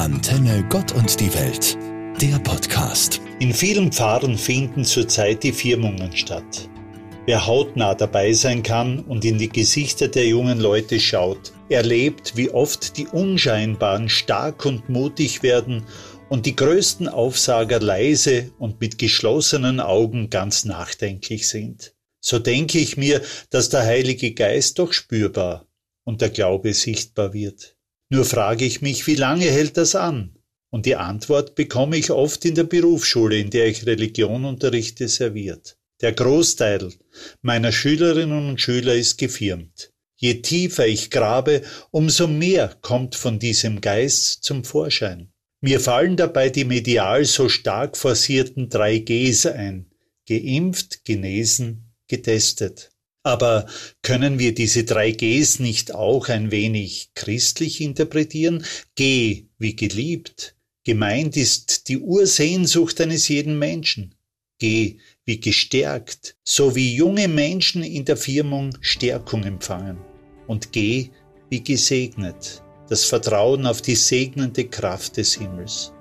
Antenne 0.00 0.64
Gott 0.70 0.92
und 0.92 1.20
die 1.20 1.32
Welt, 1.34 1.76
der 2.22 2.38
Podcast. 2.38 3.20
In 3.38 3.52
vielen 3.52 3.92
Pfarren 3.92 4.38
finden 4.38 4.82
zurzeit 4.82 5.42
die 5.42 5.52
Firmungen 5.52 6.16
statt. 6.16 6.70
Wer 7.26 7.46
hautnah 7.46 7.94
dabei 7.94 8.32
sein 8.32 8.62
kann 8.62 9.00
und 9.00 9.26
in 9.26 9.36
die 9.36 9.50
Gesichter 9.50 10.08
der 10.08 10.26
jungen 10.26 10.58
Leute 10.58 10.98
schaut, 10.98 11.52
erlebt, 11.68 12.34
wie 12.34 12.48
oft 12.48 12.96
die 12.96 13.08
Unscheinbaren 13.08 14.08
stark 14.08 14.64
und 14.64 14.88
mutig 14.88 15.42
werden 15.42 15.84
und 16.30 16.46
die 16.46 16.56
größten 16.56 17.06
Aufsager 17.06 17.78
leise 17.78 18.52
und 18.58 18.80
mit 18.80 18.96
geschlossenen 18.96 19.80
Augen 19.80 20.30
ganz 20.30 20.64
nachdenklich 20.64 21.46
sind. 21.46 21.92
So 22.22 22.38
denke 22.38 22.78
ich 22.78 22.96
mir, 22.96 23.20
dass 23.50 23.68
der 23.68 23.84
Heilige 23.84 24.32
Geist 24.32 24.78
doch 24.78 24.94
spürbar 24.94 25.66
und 26.04 26.22
der 26.22 26.30
Glaube 26.30 26.72
sichtbar 26.72 27.34
wird. 27.34 27.76
Nur 28.10 28.24
frage 28.24 28.64
ich 28.64 28.82
mich, 28.82 29.06
wie 29.06 29.14
lange 29.14 29.44
hält 29.44 29.76
das 29.76 29.94
an? 29.94 30.36
Und 30.68 30.84
die 30.84 30.96
Antwort 30.96 31.54
bekomme 31.54 31.96
ich 31.96 32.10
oft 32.10 32.44
in 32.44 32.56
der 32.56 32.64
Berufsschule, 32.64 33.38
in 33.38 33.50
der 33.50 33.68
ich 33.68 33.86
Religion 33.86 34.44
unterrichte, 34.44 35.08
serviert. 35.08 35.78
Der 36.00 36.12
Großteil 36.12 36.92
meiner 37.42 37.72
Schülerinnen 37.72 38.48
und 38.48 38.60
Schüler 38.60 38.94
ist 38.94 39.16
gefirmt. 39.18 39.92
Je 40.16 40.42
tiefer 40.42 40.86
ich 40.86 41.10
grabe, 41.10 41.62
umso 41.92 42.26
mehr 42.26 42.76
kommt 42.82 43.14
von 43.14 43.38
diesem 43.38 43.80
Geist 43.80 44.42
zum 44.42 44.64
Vorschein. 44.64 45.32
Mir 45.60 45.78
fallen 45.78 46.16
dabei 46.16 46.50
die 46.50 46.64
medial 46.64 47.24
so 47.24 47.48
stark 47.48 47.96
forcierten 47.96 48.68
drei 48.70 48.98
Gs 48.98 49.46
ein. 49.46 49.90
Geimpft, 50.28 51.04
genesen, 51.04 51.92
getestet. 52.08 52.90
Aber 53.22 53.66
können 54.02 54.38
wir 54.38 54.54
diese 54.54 54.84
drei 54.84 55.10
Gs 55.12 55.60
nicht 55.60 55.94
auch 55.94 56.28
ein 56.28 56.50
wenig 56.50 57.10
christlich 57.14 57.80
interpretieren? 57.80 58.64
G 58.94 59.44
wie 59.58 59.76
geliebt. 59.76 60.56
Gemeint 60.84 61.36
ist 61.36 61.88
die 61.88 61.98
Ursehnsucht 61.98 63.00
eines 63.00 63.28
jeden 63.28 63.58
Menschen. 63.58 64.14
G 64.58 64.96
wie 65.26 65.38
gestärkt, 65.38 66.36
so 66.44 66.74
wie 66.74 66.94
junge 66.94 67.28
Menschen 67.28 67.82
in 67.82 68.04
der 68.04 68.16
Firmung 68.16 68.76
Stärkung 68.80 69.44
empfangen. 69.44 69.98
Und 70.46 70.72
G 70.72 71.10
wie 71.50 71.62
gesegnet, 71.62 72.62
das 72.88 73.04
Vertrauen 73.04 73.66
auf 73.66 73.82
die 73.82 73.96
segnende 73.96 74.64
Kraft 74.64 75.18
des 75.18 75.34
Himmels. 75.34 75.92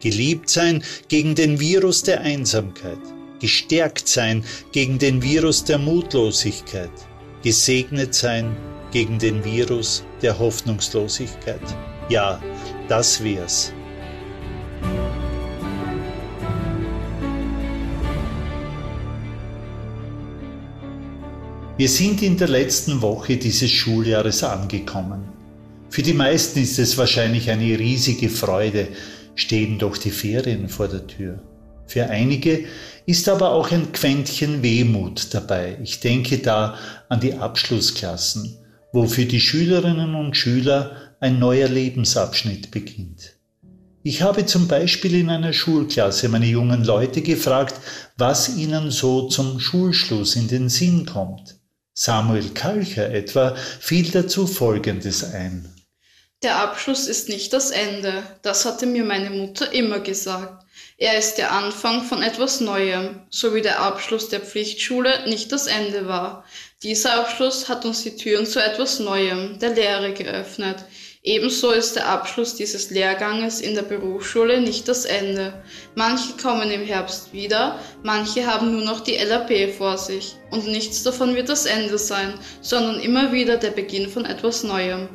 Geliebt 0.00 0.50
sein 0.50 0.82
gegen 1.08 1.34
den 1.34 1.60
Virus 1.60 2.02
der 2.02 2.20
Einsamkeit 2.20 3.15
gestärkt 3.40 4.08
sein 4.08 4.44
gegen 4.72 4.98
den 4.98 5.22
Virus 5.22 5.64
der 5.64 5.78
Mutlosigkeit, 5.78 6.90
gesegnet 7.42 8.14
sein 8.14 8.56
gegen 8.92 9.18
den 9.18 9.44
Virus 9.44 10.04
der 10.22 10.38
Hoffnungslosigkeit. 10.38 11.60
Ja, 12.08 12.40
das 12.88 13.22
wär's. 13.22 13.72
Wir 21.78 21.90
sind 21.90 22.22
in 22.22 22.38
der 22.38 22.48
letzten 22.48 23.02
Woche 23.02 23.36
dieses 23.36 23.70
Schuljahres 23.70 24.42
angekommen. 24.42 25.28
Für 25.90 26.02
die 26.02 26.14
meisten 26.14 26.60
ist 26.60 26.78
es 26.78 26.96
wahrscheinlich 26.96 27.50
eine 27.50 27.78
riesige 27.78 28.30
Freude, 28.30 28.88
stehen 29.34 29.78
doch 29.78 29.98
die 29.98 30.10
Ferien 30.10 30.70
vor 30.70 30.88
der 30.88 31.06
Tür. 31.06 31.38
Für 31.86 32.06
einige 32.10 32.64
ist 33.06 33.28
aber 33.28 33.52
auch 33.52 33.70
ein 33.70 33.92
Quäntchen 33.92 34.62
Wehmut 34.62 35.32
dabei. 35.32 35.78
Ich 35.82 36.00
denke 36.00 36.38
da 36.38 36.76
an 37.08 37.20
die 37.20 37.34
Abschlussklassen, 37.34 38.58
wo 38.92 39.06
für 39.06 39.24
die 39.24 39.40
Schülerinnen 39.40 40.14
und 40.14 40.36
Schüler 40.36 40.96
ein 41.20 41.38
neuer 41.38 41.68
Lebensabschnitt 41.68 42.70
beginnt. 42.70 43.36
Ich 44.02 44.22
habe 44.22 44.46
zum 44.46 44.68
Beispiel 44.68 45.14
in 45.16 45.30
einer 45.30 45.52
Schulklasse 45.52 46.28
meine 46.28 46.46
jungen 46.46 46.84
Leute 46.84 47.22
gefragt, 47.22 47.74
was 48.16 48.56
ihnen 48.56 48.90
so 48.90 49.28
zum 49.28 49.58
Schulschluss 49.58 50.36
in 50.36 50.46
den 50.46 50.68
Sinn 50.68 51.06
kommt. 51.06 51.56
Samuel 51.92 52.50
Kalcher 52.50 53.10
etwa 53.10 53.56
fiel 53.56 54.10
dazu 54.10 54.46
Folgendes 54.46 55.24
ein. 55.24 55.75
Der 56.42 56.56
Abschluss 56.56 57.06
ist 57.06 57.30
nicht 57.30 57.54
das 57.54 57.70
Ende, 57.70 58.22
das 58.42 58.66
hatte 58.66 58.84
mir 58.84 59.04
meine 59.04 59.30
Mutter 59.30 59.72
immer 59.72 60.00
gesagt. 60.00 60.66
Er 60.98 61.16
ist 61.16 61.36
der 61.36 61.50
Anfang 61.50 62.02
von 62.02 62.22
etwas 62.22 62.60
Neuem, 62.60 63.22
so 63.30 63.54
wie 63.54 63.62
der 63.62 63.80
Abschluss 63.80 64.28
der 64.28 64.40
Pflichtschule 64.40 65.26
nicht 65.26 65.50
das 65.50 65.66
Ende 65.66 66.06
war. 66.06 66.44
Dieser 66.82 67.20
Abschluss 67.20 67.70
hat 67.70 67.86
uns 67.86 68.02
die 68.02 68.16
Türen 68.16 68.44
zu 68.44 68.62
etwas 68.62 68.98
Neuem, 68.98 69.58
der 69.60 69.70
Lehre 69.70 70.12
geöffnet. 70.12 70.84
Ebenso 71.22 71.70
ist 71.70 71.96
der 71.96 72.06
Abschluss 72.06 72.54
dieses 72.54 72.90
Lehrganges 72.90 73.62
in 73.62 73.74
der 73.74 73.82
Berufsschule 73.82 74.60
nicht 74.60 74.88
das 74.88 75.06
Ende. 75.06 75.64
Manche 75.94 76.34
kommen 76.40 76.70
im 76.70 76.84
Herbst 76.84 77.32
wieder, 77.32 77.80
manche 78.02 78.46
haben 78.46 78.72
nur 78.72 78.84
noch 78.84 79.00
die 79.00 79.16
LAP 79.16 79.74
vor 79.76 79.96
sich. 79.96 80.36
Und 80.50 80.66
nichts 80.66 81.02
davon 81.02 81.34
wird 81.34 81.48
das 81.48 81.64
Ende 81.64 81.96
sein, 81.96 82.34
sondern 82.60 83.00
immer 83.00 83.32
wieder 83.32 83.56
der 83.56 83.70
Beginn 83.70 84.10
von 84.10 84.26
etwas 84.26 84.62
Neuem. 84.64 85.08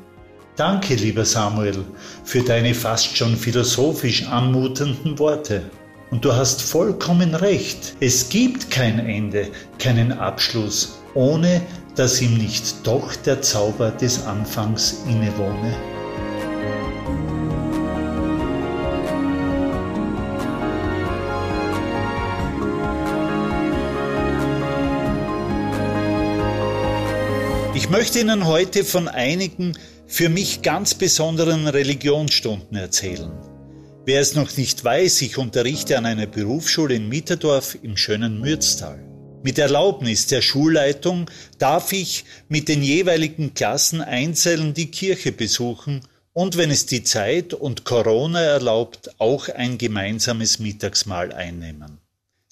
Danke, 0.58 0.96
lieber 0.96 1.24
Samuel, 1.24 1.86
für 2.26 2.42
deine 2.42 2.74
fast 2.74 3.16
schon 3.16 3.38
philosophisch 3.38 4.28
anmutenden 4.28 5.18
Worte. 5.18 5.64
Und 6.12 6.26
du 6.26 6.34
hast 6.34 6.62
vollkommen 6.62 7.36
recht. 7.36 7.96
Es 8.02 8.28
gibt 8.28 8.70
kein 8.70 9.00
Ende, 9.00 9.48
keinen 9.80 10.12
Abschluss, 10.12 11.00
ohne 11.14 11.62
dass 11.96 12.22
ihm 12.22 12.38
nicht 12.38 12.86
doch 12.86 13.16
der 13.16 13.42
Zauber 13.42 13.92
des 13.92 14.26
Anfangs 14.26 15.04
innewohne. 15.08 15.74
Ich 27.74 27.90
möchte 27.90 28.20
Ihnen 28.20 28.46
heute 28.46 28.84
von 28.84 29.08
einigen 29.08 29.78
für 30.12 30.28
mich 30.28 30.62
ganz 30.62 30.94
besonderen 30.94 31.70
Religionsstunden 31.70 32.76
erzählen. 32.76 33.32
Wer 34.06 34.20
es 34.20 34.36
noch 34.36 34.58
nicht 34.58 34.84
weiß, 34.84 35.22
ich 35.22 35.38
unterrichte 35.38 35.98
an 35.98 36.06
einer 36.06 36.28
Berufsschule 36.28 36.96
in 36.96 37.08
Mitterdorf 37.08 37.78
im 37.82 37.96
schönen 37.96 38.42
Mürztal. 38.42 39.00
Mit 39.42 39.58
Erlaubnis 39.58 40.28
der 40.28 40.42
Schulleitung 40.42 41.32
darf 41.60 41.94
ich 41.94 42.26
mit 42.50 42.68
den 42.68 42.84
jeweiligen 42.84 43.54
Klassen 43.54 44.02
einzeln 44.02 44.74
die 44.74 44.92
Kirche 44.92 45.32
besuchen 45.32 46.02
und 46.34 46.58
wenn 46.58 46.72
es 46.72 46.86
die 46.86 47.04
Zeit 47.04 47.54
und 47.54 47.86
Corona 47.86 48.42
erlaubt, 48.42 49.12
auch 49.18 49.48
ein 49.48 49.78
gemeinsames 49.78 50.60
Mittagsmahl 50.60 51.32
einnehmen. 51.32 52.00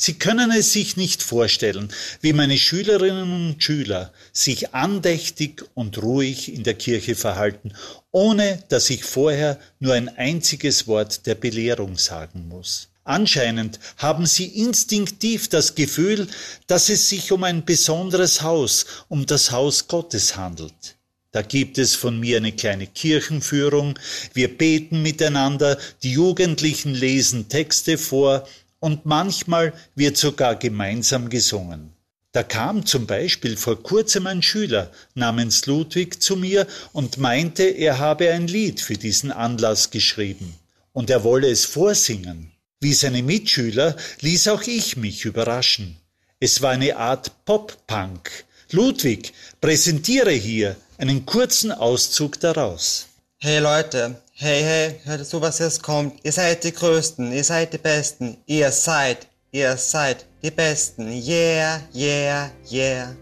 Sie 0.02 0.14
können 0.14 0.50
es 0.52 0.72
sich 0.72 0.96
nicht 0.96 1.22
vorstellen, 1.22 1.90
wie 2.22 2.32
meine 2.32 2.58
Schülerinnen 2.58 3.50
und 3.50 3.62
Schüler 3.62 4.14
sich 4.32 4.74
andächtig 4.74 5.66
und 5.74 6.02
ruhig 6.02 6.54
in 6.54 6.64
der 6.64 6.76
Kirche 6.76 7.16
verhalten, 7.16 7.74
ohne 8.12 8.64
dass 8.70 8.90
ich 8.90 9.04
vorher 9.04 9.60
nur 9.82 9.96
ein 9.96 10.08
einziges 10.08 10.88
Wort 10.88 11.26
der 11.26 11.36
Belehrung 11.36 11.98
sagen 11.98 12.48
muss. 12.48 12.88
Anscheinend 13.04 13.82
haben 13.98 14.26
sie 14.26 14.46
instinktiv 14.46 15.50
das 15.50 15.76
Gefühl, 15.76 16.30
dass 16.68 16.88
es 16.88 17.10
sich 17.10 17.34
um 17.34 17.44
ein 17.44 17.66
besonderes 17.66 18.42
Haus, 18.42 18.86
um 19.10 19.26
das 19.26 19.52
Haus 19.52 19.90
Gottes 19.90 20.38
handelt. 20.38 20.96
Da 21.34 21.42
gibt 21.42 21.78
es 21.78 21.96
von 21.96 22.18
mir 22.18 22.38
eine 22.38 22.54
kleine 22.54 22.88
Kirchenführung, 22.88 24.00
wir 24.34 24.58
beten 24.58 25.02
miteinander, 25.02 25.78
die 26.04 26.14
Jugendlichen 26.14 26.96
lesen 26.96 27.50
Texte 27.50 27.98
vor, 27.98 28.48
und 28.80 29.06
manchmal 29.06 29.74
wird 29.96 30.18
sogar 30.18 30.56
gemeinsam 30.56 31.30
gesungen. 31.30 31.94
Da 32.32 32.44
kam 32.44 32.86
zum 32.86 33.08
Beispiel 33.08 33.58
vor 33.58 33.82
kurzem 33.82 34.28
ein 34.28 34.44
Schüler 34.44 34.92
namens 35.16 35.66
Ludwig 35.66 36.22
zu 36.22 36.36
mir 36.36 36.68
und 36.94 37.18
meinte, 37.18 37.64
er 37.64 37.98
habe 37.98 38.30
ein 38.30 38.48
Lied 38.48 38.82
für 38.82 38.94
diesen 38.94 39.32
Anlass 39.32 39.90
geschrieben 39.90 40.54
und 40.94 41.10
er 41.10 41.24
wolle 41.24 41.50
es 41.50 41.66
vorsingen. 41.66 42.52
Wie 42.80 42.94
seine 42.94 43.24
Mitschüler 43.24 43.96
ließ 44.22 44.48
auch 44.50 44.62
ich 44.62 44.96
mich 44.96 45.26
überraschen. 45.26 45.98
Es 46.40 46.62
war 46.62 46.72
eine 46.72 46.96
Art 46.96 47.46
Pop-Punk. 47.46 48.46
Ludwig, 48.72 49.34
präsentiere 49.60 50.32
hier 50.32 50.78
einen 50.98 51.26
kurzen 51.26 51.72
Auszug 51.72 52.40
daraus. 52.40 53.09
Hey 53.42 53.60
Leute, 53.60 54.22
hey, 54.34 54.64
hey, 54.64 54.96
hört 55.06 55.26
zu, 55.26 55.40
was 55.40 55.60
jetzt 55.60 55.82
kommt. 55.82 56.20
Ihr 56.24 56.32
seid 56.34 56.62
die 56.66 56.74
Größten, 56.74 57.32
ihr 57.32 57.46
seid 57.46 57.72
die 57.72 57.78
Besten. 57.78 58.36
Ihr 58.48 58.70
seid, 58.70 59.28
ihr 59.54 59.78
seid 59.78 60.26
die 60.44 60.52
Besten. 60.52 61.08
Yeah, 61.08 61.80
yeah, 61.96 62.52
yeah. 62.70 63.16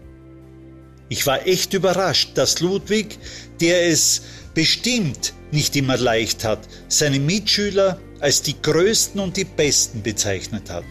Ich 1.08 1.24
war 1.24 1.46
echt 1.46 1.72
überrascht, 1.72 2.30
dass 2.34 2.58
Ludwig, 2.58 3.16
der 3.60 3.86
es 3.86 4.22
bestimmt 4.54 5.34
nicht 5.52 5.76
immer 5.76 5.96
leicht 5.96 6.42
hat, 6.42 6.66
seine 6.88 7.20
Mitschüler 7.20 8.00
als 8.18 8.42
die 8.42 8.60
Größten 8.60 9.20
und 9.20 9.36
die 9.36 9.44
Besten 9.44 10.02
bezeichnet 10.02 10.68
hat. 10.68 10.84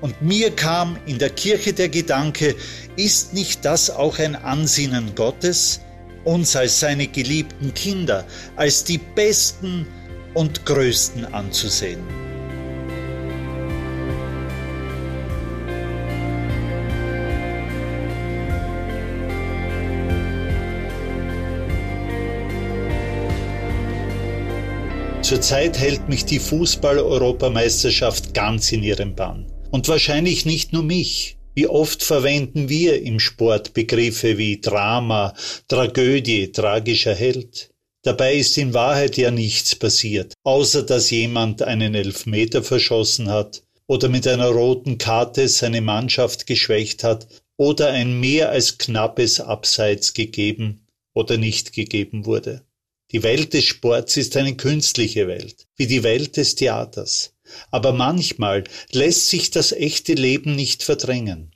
Und 0.00 0.20
mir 0.22 0.50
kam 0.50 0.98
in 1.06 1.20
der 1.20 1.30
Kirche 1.30 1.72
der 1.72 1.88
Gedanke, 1.88 2.56
ist 2.96 3.32
nicht 3.32 3.64
das 3.64 3.90
auch 3.90 4.18
ein 4.18 4.34
Ansinnen 4.34 5.14
Gottes? 5.14 5.82
Uns 6.26 6.56
als 6.56 6.80
seine 6.80 7.06
geliebten 7.06 7.72
Kinder, 7.72 8.26
als 8.56 8.84
die 8.84 8.98
Besten 8.98 9.86
und 10.34 10.66
größten 10.66 11.24
anzusehen. 11.26 12.00
Zurzeit 25.26 25.76
hält 25.80 26.08
mich 26.08 26.24
die 26.24 26.38
Fußball-Europameisterschaft 26.38 28.32
ganz 28.32 28.70
in 28.70 28.84
ihrem 28.84 29.16
Bann. 29.16 29.46
Und 29.72 29.88
wahrscheinlich 29.88 30.46
nicht 30.46 30.72
nur 30.72 30.84
mich. 30.84 31.35
Wie 31.56 31.68
oft 31.68 32.02
verwenden 32.02 32.68
wir 32.68 33.00
im 33.00 33.18
Sport 33.18 33.72
Begriffe 33.72 34.36
wie 34.36 34.60
Drama, 34.60 35.32
Tragödie, 35.68 36.52
tragischer 36.52 37.14
Held? 37.14 37.70
Dabei 38.02 38.36
ist 38.36 38.58
in 38.58 38.74
Wahrheit 38.74 39.16
ja 39.16 39.30
nichts 39.30 39.74
passiert, 39.74 40.34
außer 40.44 40.82
dass 40.82 41.08
jemand 41.08 41.62
einen 41.62 41.94
Elfmeter 41.94 42.62
verschossen 42.62 43.30
hat 43.30 43.62
oder 43.86 44.10
mit 44.10 44.28
einer 44.28 44.48
roten 44.48 44.98
Karte 44.98 45.48
seine 45.48 45.80
Mannschaft 45.80 46.46
geschwächt 46.46 47.02
hat 47.02 47.26
oder 47.56 47.88
ein 47.88 48.20
mehr 48.20 48.50
als 48.50 48.76
knappes 48.76 49.40
Abseits 49.40 50.12
gegeben 50.12 50.86
oder 51.14 51.38
nicht 51.38 51.72
gegeben 51.72 52.26
wurde. 52.26 52.66
Die 53.12 53.22
Welt 53.22 53.54
des 53.54 53.64
Sports 53.64 54.18
ist 54.18 54.36
eine 54.36 54.56
künstliche 54.56 55.26
Welt, 55.26 55.66
wie 55.76 55.86
die 55.86 56.02
Welt 56.02 56.36
des 56.36 56.54
Theaters. 56.54 57.32
Aber 57.70 57.92
manchmal 57.92 58.64
lässt 58.92 59.28
sich 59.28 59.50
das 59.50 59.72
echte 59.72 60.14
Leben 60.14 60.54
nicht 60.54 60.82
verdrängen. 60.82 61.52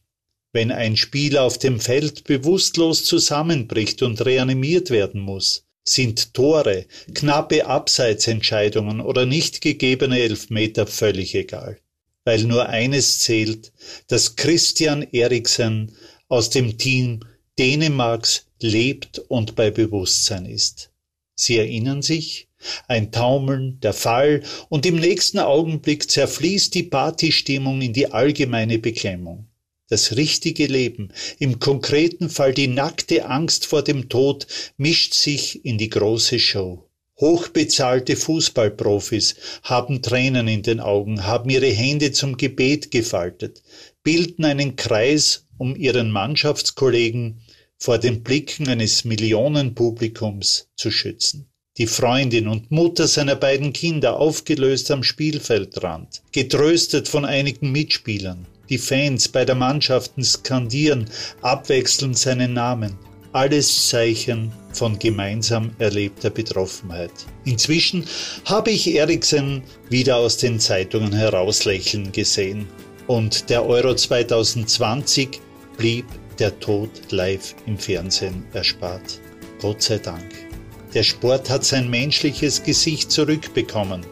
Wenn 0.52 0.72
ein 0.72 0.96
Spieler 0.96 1.44
auf 1.44 1.58
dem 1.58 1.78
Feld 1.78 2.24
bewusstlos 2.24 3.04
zusammenbricht 3.04 4.02
und 4.02 4.24
reanimiert 4.24 4.90
werden 4.90 5.20
muss, 5.20 5.64
sind 5.84 6.34
Tore, 6.34 6.86
knappe 7.14 7.66
Abseitsentscheidungen 7.66 9.00
oder 9.00 9.26
nicht 9.26 9.60
gegebene 9.60 10.20
Elfmeter 10.20 10.86
völlig 10.86 11.34
egal. 11.34 11.78
Weil 12.24 12.44
nur 12.44 12.68
eines 12.68 13.20
zählt, 13.20 13.72
dass 14.08 14.36
Christian 14.36 15.02
Eriksen 15.02 15.96
aus 16.28 16.50
dem 16.50 16.78
Team 16.78 17.20
Dänemarks 17.58 18.46
lebt 18.60 19.18
und 19.18 19.54
bei 19.54 19.70
Bewusstsein 19.70 20.46
ist. 20.46 20.90
Sie 21.34 21.56
erinnern 21.56 22.02
sich? 22.02 22.49
Ein 22.88 23.12
Taumeln, 23.12 23.80
der 23.80 23.92
Fall, 23.92 24.42
und 24.68 24.86
im 24.86 24.96
nächsten 24.96 25.38
Augenblick 25.38 26.10
zerfließt 26.10 26.74
die 26.74 26.82
Partystimmung 26.82 27.80
in 27.80 27.92
die 27.92 28.12
allgemeine 28.12 28.78
Beklemmung. 28.78 29.46
Das 29.88 30.16
richtige 30.16 30.66
Leben, 30.66 31.12
im 31.38 31.58
konkreten 31.58 32.30
Fall 32.30 32.54
die 32.54 32.68
nackte 32.68 33.26
Angst 33.26 33.66
vor 33.66 33.82
dem 33.82 34.08
Tod, 34.08 34.46
mischt 34.76 35.14
sich 35.14 35.64
in 35.64 35.78
die 35.78 35.90
große 35.90 36.38
Show. 36.38 36.86
Hochbezahlte 37.18 38.16
Fußballprofis 38.16 39.34
haben 39.62 40.00
Tränen 40.00 40.48
in 40.48 40.62
den 40.62 40.80
Augen, 40.80 41.26
haben 41.26 41.50
ihre 41.50 41.68
Hände 41.68 42.12
zum 42.12 42.36
Gebet 42.36 42.90
gefaltet, 42.90 43.62
bilden 44.02 44.44
einen 44.44 44.76
Kreis 44.76 45.46
um 45.58 45.76
ihren 45.76 46.10
Mannschaftskollegen, 46.10 47.42
vor 47.76 47.98
den 47.98 48.22
Blicken 48.22 48.68
eines 48.68 49.04
Millionenpublikums 49.04 50.68
zu 50.76 50.90
schützen. 50.90 51.49
Die 51.78 51.86
Freundin 51.86 52.48
und 52.48 52.72
Mutter 52.72 53.06
seiner 53.06 53.36
beiden 53.36 53.72
Kinder 53.72 54.16
aufgelöst 54.16 54.90
am 54.90 55.04
Spielfeldrand, 55.04 56.20
getröstet 56.32 57.06
von 57.06 57.24
einigen 57.24 57.70
Mitspielern. 57.70 58.44
Die 58.68 58.78
Fans 58.78 59.28
bei 59.28 59.44
der 59.44 59.54
Mannschaften 59.54 60.24
skandieren 60.24 61.08
abwechselnd 61.42 62.18
seinen 62.18 62.54
Namen. 62.54 62.98
Alles 63.32 63.88
Zeichen 63.88 64.52
von 64.72 64.98
gemeinsam 64.98 65.70
erlebter 65.78 66.30
Betroffenheit. 66.30 67.12
Inzwischen 67.44 68.04
habe 68.46 68.72
ich 68.72 68.92
Eriksen 68.92 69.62
wieder 69.88 70.16
aus 70.16 70.38
den 70.38 70.58
Zeitungen 70.58 71.12
herauslächeln 71.12 72.10
gesehen. 72.10 72.66
Und 73.06 73.48
der 73.48 73.64
Euro 73.64 73.94
2020 73.94 75.40
blieb 75.76 76.06
der 76.40 76.58
Tod 76.58 76.90
live 77.10 77.54
im 77.66 77.78
Fernsehen 77.78 78.44
erspart. 78.52 79.20
Gott 79.60 79.82
sei 79.82 79.98
Dank. 79.98 80.49
Der 80.94 81.04
Sport 81.04 81.48
hat 81.50 81.64
sein 81.64 81.88
menschliches 81.88 82.62
Gesicht 82.62 83.12
zurückbekommen. 83.12 84.04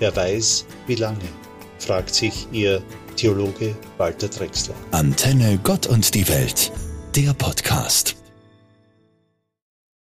Wer 0.00 0.14
weiß, 0.16 0.66
wie 0.88 0.96
lange, 0.96 1.18
fragt 1.78 2.14
sich 2.14 2.48
Ihr 2.50 2.82
Theologe 3.16 3.76
Walter 3.98 4.28
Drexler. 4.28 4.74
Antenne 4.90 5.60
Gott 5.62 5.86
und 5.86 6.14
die 6.14 6.26
Welt, 6.28 6.72
der 7.14 7.32
Podcast. 7.34 8.19